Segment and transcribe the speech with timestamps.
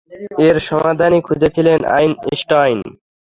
[0.47, 2.79] এর সমাধানই খুঁজছিলেন আইনস্টাইন।